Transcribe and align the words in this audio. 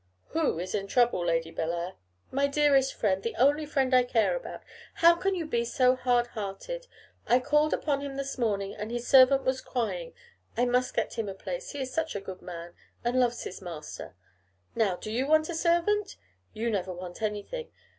'Who 0.29 0.57
is 0.57 0.73
in 0.73 0.87
trouble, 0.87 1.23
Lady 1.27 1.51
Bellair?' 1.51 1.93
'My 2.31 2.47
dearest 2.47 2.91
friend; 2.91 3.21
the 3.21 3.35
only 3.35 3.67
friend 3.67 3.93
I 3.93 4.01
care 4.01 4.35
about. 4.35 4.63
How 4.95 5.15
can 5.15 5.35
you 5.35 5.45
be 5.45 5.63
so 5.63 5.95
hard 5.95 6.25
hearted? 6.25 6.87
I 7.27 7.39
called 7.39 7.71
upon 7.71 8.01
him 8.01 8.15
this 8.17 8.35
morning, 8.35 8.73
and 8.73 8.89
his 8.89 9.05
servant 9.05 9.43
was 9.43 9.61
crying. 9.61 10.15
I 10.57 10.65
must 10.65 10.95
get 10.95 11.19
him 11.19 11.29
a 11.29 11.35
place; 11.35 11.73
he 11.73 11.81
is 11.81 11.93
such 11.93 12.15
a 12.15 12.19
good 12.19 12.41
man, 12.41 12.73
and 13.03 13.19
loves 13.19 13.43
his 13.43 13.61
master. 13.61 14.15
Now, 14.73 14.95
do 14.95 15.11
you 15.11 15.27
want 15.27 15.49
a 15.49 15.53
servant? 15.53 16.15
You 16.51 16.71
never 16.71 16.91
want 16.91 17.21
anything. 17.21 17.71